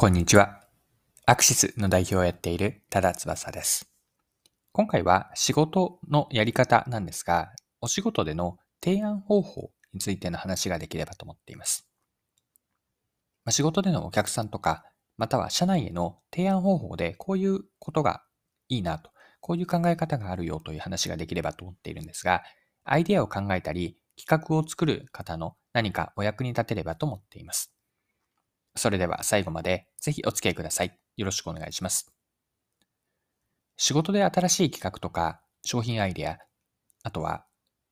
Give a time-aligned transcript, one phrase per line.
[0.00, 0.60] こんにちは。
[1.26, 3.90] アクシスの代表をやっている多田翼です。
[4.70, 11.88] 今回は仕事のやり方なんですが、お仕事での提案方法についての話ができればと思っています。
[13.44, 14.84] ま、仕事でのお客さんとか、
[15.16, 18.22] または社内への提案方法でこういうことが
[18.68, 19.10] いいなと、
[19.40, 22.44] こういう考え方があるよという話ができればと思っているんですが、
[22.84, 27.74] アイデアを考えたり、企画を作る方の何かお役に立てればと思っています。
[28.78, 30.98] それでは最後までぜひお付き合いください。
[31.16, 32.10] よろしくお願いします。
[33.76, 36.38] 仕事で新しい企画とか商品アイデア、
[37.02, 37.44] あとは、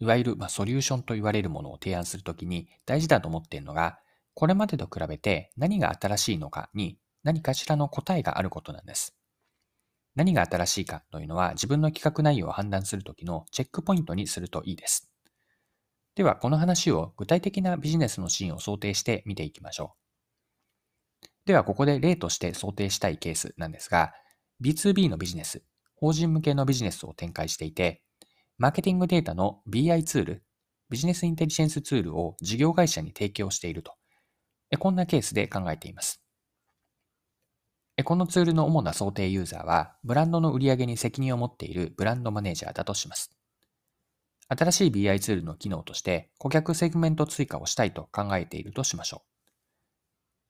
[0.00, 3.98] いわゆる、ま、ソリューションと言われるものを提案するときに大事だと思っているのが、
[4.34, 9.16] これまでと比べて何が新しいのかに何かしらの答えがあることなんです。
[10.14, 15.10] 何が新しいかというのは自分の企画内容を判断するときのチェックポイントにするといいです。
[16.14, 20.07] では、この話を具体的なビジネスのシーンを想定して見ていきましょう。
[21.48, 24.12] では、ここで例として想定したいケースなんですが、
[24.62, 25.62] B2B のビジネス、
[25.96, 28.02] 法人向けのビジネスを展開していて、
[28.58, 30.44] マーケティングデータの BI ツール、
[30.90, 33.94] ビジネスインテリジェンスツールを事業会社に提供していると。
[34.78, 36.22] こんなケースで考えています。
[38.04, 43.30] このツールの主な想定ユーザーは、ブランドの売り上げに責任を持っているブランドマネージャーだとします。
[44.48, 49.37] 新しい BI ツールの機能として顧客セグメント追加をしたいと考えているとしましょう。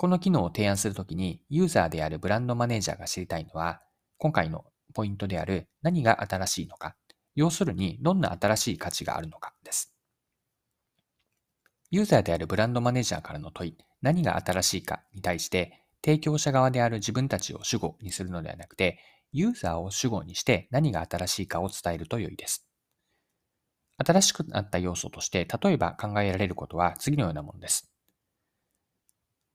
[0.00, 3.82] この機能を提案するときに、ユーザーであるブランドマネージャーが知りたいのは、
[4.16, 6.96] 今回のポイントである何が新しいのか、
[7.34, 9.92] 要するにどんな新しい価値があるのかです。
[11.90, 19.00] ユーザーであるブランドマネージャーからの問い、何が新しいかに対して、提供者側である自分たちを主語にするのではなくて、
[19.32, 22.66] ユーザーを主語にして何が新しいかを伝えると良いです。
[23.98, 27.89] 新しくなった要素として、例えば考えられることは次のようなものです。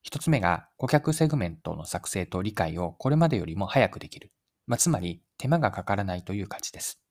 [0.05, 4.31] 一つ目が顧客セグメントの作成と理解をこれまでよりも早くできる。
[4.67, 7.01] まあ、つまり手間がかからないという価値です。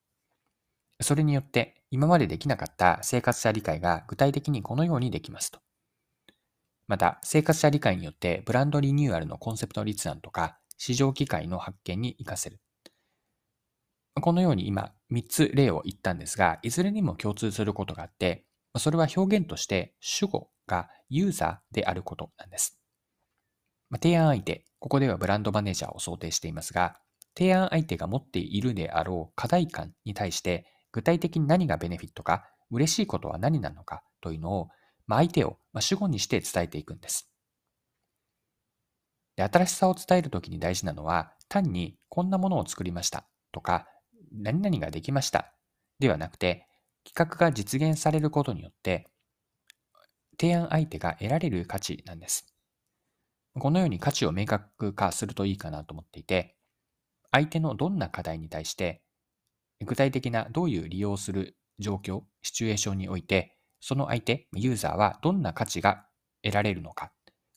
[1.01, 5.59] それによって今までできなかった生活者理解が具体的にこのようにできますと。
[6.87, 12.61] また、生活者理解によってブランドリニューアルのコンセプト立案とか市場機会の発見に活かせる。
[14.21, 18.45] このように今3つ例を言ったんですが、いずれにも共通することがあって、
[18.77, 22.79] それは表現として主語がユーザーであることなんです。
[23.89, 26.99] まあ、提案相手、ここではブランドマネージャーを想定していますが、
[27.37, 34.69] 提案相手が持っているであろう課題感に対して、具体的に何がベネフィットか、嬉しいことは何なのかというのを、
[35.07, 37.29] まあ、相手を主語にして伝えていくんです。
[39.35, 43.87] で新しさを伝えるときに大事なのは、単にこんなものを作りましたとか、
[44.31, 45.53] 何々ができました
[45.99, 46.67] ではなくて、
[47.03, 49.09] 企画が実現されることによって、
[50.39, 52.54] 提案相手が得られる価値なんです。
[53.57, 56.55] このように価値を明確化するといいかなと思っていて、
[57.31, 59.01] 相手のどんな課題に対して、
[59.85, 66.05] 具体的などういう利用する状況、シチュエーションにおいて、その相手、ユーザーはどんな価値が
[66.43, 67.11] 得られるのか、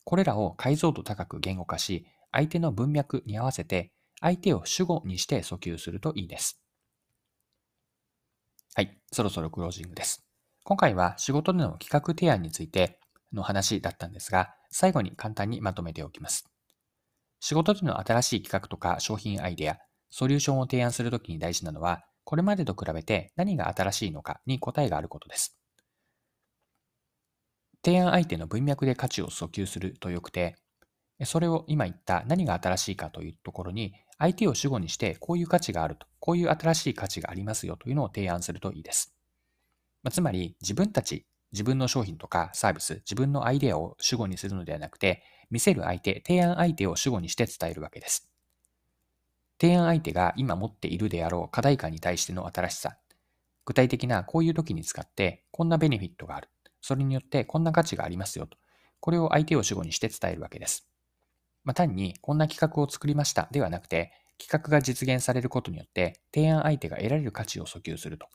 [0.04, 6.60] これらを解像度高く言語化し、相手の文脈に合わせて、相手を主語にして訴求するといいです。
[8.74, 10.24] はい、そろそろクロージングです。
[10.64, 13.00] 今回は仕事での企画提案について
[13.32, 16.46] の話だったんですが、最後に簡単にまとめておきます。
[17.40, 19.78] 仕事での新しい企画とか商品アイデア、
[20.10, 25.58] ソリューションを提案するときに大事なのは、これまでと比べて何が新しいのかに答えがあることです。
[27.84, 30.56] 提案相手の文脈で価値を訴求するとよくて、
[31.24, 39.14] それを今言った何が新しいかというところに、相手を主語にしてこういう価値があると、こういう新しい価値がありますよというのを提案するといいです。
[40.02, 48.30] ま、つまり自分たち自分の商品とかサービス、自分のアイデアを主語にするのではなくて、見せる相手、提案相手を主語にして伝えるわけです。
[49.60, 52.96] 提案相手が今持っているであろう課題感に対しての新しさ、
[53.64, 56.48] 具体的なこういう時に使ってこんなベネフィットがある。
[56.80, 58.56] それによってこんな価値がありますよと。
[59.00, 60.88] これを相手を主語にして伝えるわけです。
[61.64, 68.28] まあ、単にこんな企画を作りましたではなくて、企画が実現されることによって提案相手が得られる価値を訴求すると。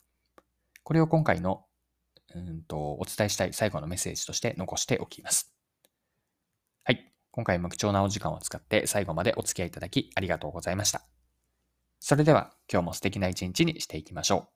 [0.82, 1.64] これを今回の
[2.34, 5.54] うんとお伝えしたい最後のメッセージとして残しておきます。
[6.84, 7.12] はい。
[7.30, 11.02] 今回も貴重なお時間を使って最後までお付き合いいただきありがとうございました。
[12.00, 14.53] それでは今日も素敵な一日にしていきましょう。